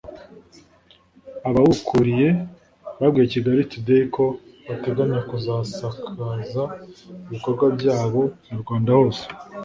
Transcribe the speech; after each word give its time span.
Abawukuriye 1.47 2.29
babwiye 2.99 3.27
Kigali 3.33 3.61
Today 3.71 4.03
ko 4.15 4.23
bateganya 4.67 5.19
kuzasakaza 5.29 6.61
ibikorwa 7.27 7.65
byabo 7.77 8.21
mu 8.49 8.57
Rwanda 8.63 8.89
hose 8.99 9.23